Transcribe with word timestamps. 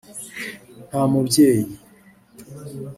nta 0.87 1.01
mubyeyi 1.11 1.73